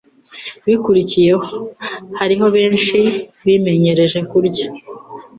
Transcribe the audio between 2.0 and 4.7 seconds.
Hariho benshi bimenyereje kurya